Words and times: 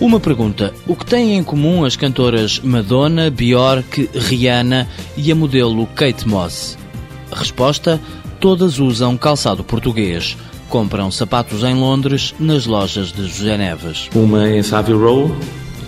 Uma 0.00 0.18
pergunta: 0.18 0.74
o 0.86 0.96
que 0.96 1.06
têm 1.06 1.36
em 1.36 1.44
comum 1.44 1.84
as 1.84 1.96
cantoras 1.96 2.60
Madonna, 2.60 3.30
Bjork, 3.30 4.10
Rihanna 4.14 4.88
e 5.16 5.30
a 5.30 5.34
modelo 5.34 5.86
Kate 5.88 6.26
Moss? 6.26 6.76
Resposta: 7.32 8.00
todas 8.40 8.78
usam 8.78 9.16
calçado 9.16 9.62
português. 9.62 10.36
Compram 10.68 11.10
sapatos 11.10 11.62
em 11.62 11.74
Londres, 11.74 12.34
nas 12.40 12.66
lojas 12.66 13.12
de 13.12 13.28
José 13.28 13.56
Neves. 13.56 14.08
Uma 14.14 14.48
em 14.48 14.62
Savile 14.62 14.98
Row, 14.98 15.36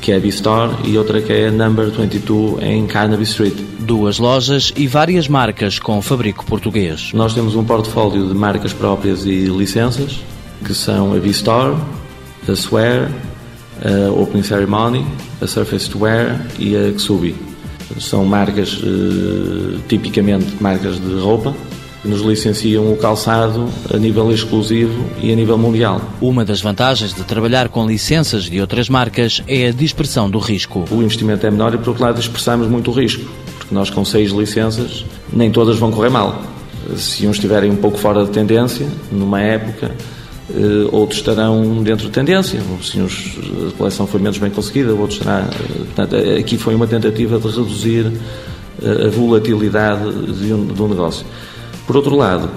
que 0.00 0.12
é 0.12 0.16
a 0.16 0.20
B-Store, 0.20 0.72
e 0.84 0.96
outra 0.96 1.20
que 1.20 1.32
é 1.32 1.48
a 1.48 1.50
Number 1.50 1.90
22 1.90 2.62
em 2.62 2.86
Carnaby 2.86 3.24
Street. 3.24 3.54
Duas 3.80 4.18
lojas 4.18 4.72
e 4.76 4.86
várias 4.86 5.26
marcas 5.26 5.80
com 5.80 6.00
fabrico 6.00 6.44
português. 6.46 7.10
Nós 7.12 7.34
temos 7.34 7.56
um 7.56 7.64
portfólio 7.64 8.28
de 8.28 8.34
marcas 8.34 8.72
próprias 8.72 9.26
e 9.26 9.46
licenças, 9.46 10.20
que 10.64 10.72
são 10.72 11.12
a 11.14 11.18
B-Store, 11.18 11.76
a 12.48 12.52
Swear, 12.52 13.10
a 13.84 14.10
Opening 14.10 14.42
Ceremony, 14.42 15.06
a 15.40 15.46
Surface 15.46 15.88
to 15.88 15.98
Wear 16.00 16.46
e 16.58 16.76
a 16.76 16.98
Xubi. 16.98 17.34
São 18.00 18.24
marcas, 18.24 18.80
eh, 18.82 19.78
tipicamente 19.88 20.46
marcas 20.60 21.00
de 21.00 21.14
roupa, 21.20 21.54
nos 22.06 22.20
licenciam 22.20 22.92
o 22.92 22.96
calçado 22.96 23.68
a 23.92 23.96
nível 23.96 24.30
exclusivo 24.30 25.04
e 25.20 25.32
a 25.32 25.36
nível 25.36 25.58
mundial. 25.58 26.00
Uma 26.20 26.44
das 26.44 26.60
vantagens 26.60 27.12
de 27.12 27.22
trabalhar 27.24 27.68
com 27.68 27.86
licenças 27.86 28.44
de 28.44 28.60
outras 28.60 28.88
marcas 28.88 29.42
é 29.46 29.68
a 29.68 29.72
dispersão 29.72 30.30
do 30.30 30.38
risco. 30.38 30.84
O 30.90 31.02
investimento 31.02 31.46
é 31.46 31.50
menor 31.50 31.74
e, 31.74 31.78
por 31.78 31.88
outro 31.88 32.04
lado, 32.04 32.16
dispersamos 32.16 32.68
muito 32.68 32.90
o 32.90 32.94
risco, 32.94 33.24
porque 33.58 33.74
nós 33.74 33.90
com 33.90 34.04
seis 34.04 34.30
licenças 34.30 35.04
nem 35.32 35.50
todas 35.50 35.78
vão 35.78 35.90
correr 35.90 36.10
mal. 36.10 36.42
Se 36.96 37.26
uns 37.26 37.36
estiverem 37.36 37.70
um 37.70 37.76
pouco 37.76 37.98
fora 37.98 38.24
de 38.24 38.30
tendência, 38.30 38.86
numa 39.10 39.40
época, 39.40 39.90
eh, 39.90 40.25
outros 40.92 41.18
estarão 41.18 41.82
dentro 41.82 42.06
de 42.06 42.12
tendência. 42.12 42.60
Se 42.82 43.00
uns, 43.00 43.38
a 43.68 43.76
coleção 43.76 44.06
foi 44.06 44.20
menos 44.20 44.38
bem 44.38 44.50
conseguida, 44.50 44.94
outros 44.94 45.18
estará. 45.18 45.40
Eh, 45.40 45.84
portanto, 45.94 46.16
aqui 46.38 46.56
foi 46.56 46.74
uma 46.74 46.86
tentativa 46.86 47.38
de 47.38 47.46
reduzir 47.48 48.12
eh, 48.82 49.06
a 49.06 49.10
volatilidade 49.10 50.04
de 50.32 50.52
um, 50.52 50.66
de 50.66 50.80
um 50.80 50.88
negócio. 50.88 51.26
Por 51.86 51.96
outro 51.96 52.14
lado, 52.14 52.50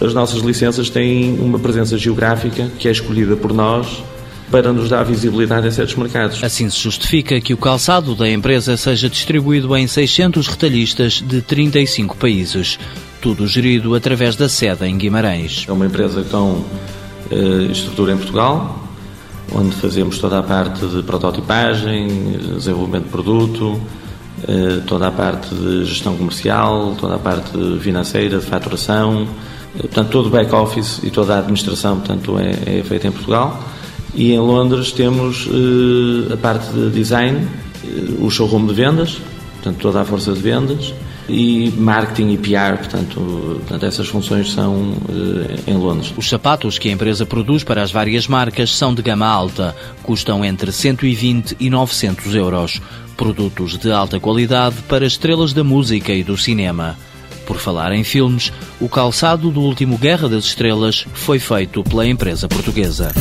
as 0.00 0.14
nossas 0.14 0.42
licenças 0.42 0.90
têm 0.90 1.38
uma 1.40 1.58
presença 1.58 1.98
geográfica 1.98 2.68
que 2.78 2.88
é 2.88 2.90
escolhida 2.90 3.36
por 3.36 3.52
nós 3.52 4.02
para 4.50 4.72
nos 4.72 4.88
dar 4.88 5.02
visibilidade 5.02 5.66
em 5.66 5.70
certos 5.70 5.96
mercados. 5.96 6.42
Assim 6.44 6.68
se 6.70 6.78
justifica 6.78 7.40
que 7.40 7.52
o 7.52 7.56
calçado 7.56 8.14
da 8.14 8.30
empresa 8.30 8.76
seja 8.76 9.08
distribuído 9.08 9.76
em 9.76 9.86
600 9.86 10.46
retalhistas 10.46 11.14
de 11.14 11.40
35 11.42 12.16
países, 12.16 12.78
tudo 13.20 13.46
gerido 13.46 13.94
através 13.94 14.36
da 14.36 14.48
sede 14.48 14.86
em 14.86 14.96
Guimarães. 14.96 15.64
É 15.66 15.72
uma 15.72 15.86
empresa 15.86 16.22
com 16.30 16.62
estrutura 17.70 18.12
em 18.12 18.16
Portugal, 18.16 18.84
onde 19.52 19.74
fazemos 19.76 20.18
toda 20.18 20.38
a 20.38 20.42
parte 20.42 20.86
de 20.86 21.02
prototipagem, 21.02 22.08
desenvolvimento 22.56 23.04
de 23.04 23.10
produto, 23.10 23.80
eh, 24.46 24.80
toda 24.86 25.08
a 25.08 25.10
parte 25.10 25.54
de 25.54 25.84
gestão 25.84 26.16
comercial, 26.16 26.94
toda 26.98 27.14
a 27.14 27.18
parte 27.18 27.52
financeira, 27.80 28.38
de 28.38 28.44
faturação, 28.44 29.28
eh, 29.76 29.82
portanto, 29.82 30.10
todo 30.10 30.26
o 30.26 30.30
back-office 30.30 31.00
e 31.02 31.10
toda 31.10 31.36
a 31.36 31.38
administração 31.38 31.98
portanto, 31.98 32.36
é, 32.38 32.78
é 32.78 32.82
feita 32.82 33.06
em 33.06 33.12
Portugal. 33.12 33.62
E 34.14 34.32
em 34.32 34.38
Londres 34.38 34.92
temos 34.92 35.48
a 36.32 36.36
parte 36.36 36.70
de 36.72 36.88
design, 36.90 37.48
o 38.20 38.30
showroom 38.30 38.66
de 38.66 38.74
vendas, 38.74 39.18
portanto, 39.64 39.80
toda 39.80 40.02
a 40.02 40.04
força 40.04 40.32
de 40.32 40.40
vendas, 40.40 40.92
e 41.26 41.72
marketing 41.78 42.32
e 42.32 42.36
PR, 42.36 42.76
portanto, 42.76 43.20
portanto 43.60 43.86
essas 43.86 44.06
funções 44.06 44.52
são 44.52 44.74
uh, 44.74 45.60
em 45.66 45.74
Londres. 45.74 46.12
Os 46.16 46.28
sapatos 46.28 46.78
que 46.78 46.90
a 46.90 46.92
empresa 46.92 47.24
produz 47.24 47.64
para 47.64 47.82
as 47.82 47.90
várias 47.90 48.28
marcas 48.28 48.76
são 48.76 48.94
de 48.94 49.00
gama 49.00 49.26
alta, 49.26 49.74
custam 50.02 50.44
entre 50.44 50.70
120 50.70 51.56
e 51.58 51.70
900 51.70 52.34
euros. 52.34 52.80
Produtos 53.16 53.78
de 53.78 53.90
alta 53.90 54.20
qualidade 54.20 54.76
para 54.88 55.06
estrelas 55.06 55.52
da 55.52 55.64
música 55.64 56.12
e 56.12 56.22
do 56.22 56.36
cinema. 56.36 56.98
Por 57.46 57.58
falar 57.58 57.92
em 57.92 58.02
filmes, 58.02 58.52
o 58.80 58.88
calçado 58.88 59.50
do 59.50 59.60
último 59.60 59.96
Guerra 59.96 60.28
das 60.28 60.44
Estrelas 60.44 61.06
foi 61.12 61.38
feito 61.38 61.84
pela 61.84 62.06
empresa 62.06 62.48
portuguesa. 62.48 63.12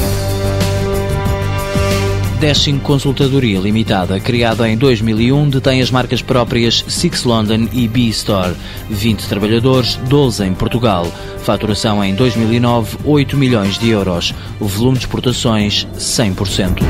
Dashing 2.44 2.80
Consultadoria 2.80 3.58
Limitada, 3.58 4.20
criada 4.20 4.68
em 4.68 4.76
2001, 4.76 5.48
detém 5.48 5.81
as 5.81 5.90
marcas 5.90 6.22
próprias 6.22 6.84
Six 6.90 7.24
London 7.24 7.70
e 7.72 7.88
B-Store. 7.88 8.54
20 8.90 9.30
trabalhadores, 9.30 9.96
12 10.09 10.44
em 10.44 10.53
Portugal. 10.53 11.06
Faturação 11.38 12.03
em 12.03 12.14
2009, 12.14 12.98
8 13.06 13.38
milhões 13.38 13.80
de 13.80 13.92
euros. 13.92 14.34
Volume 14.59 14.98
de 14.98 15.06
exportações, 15.06 15.88
100%. 15.98 16.84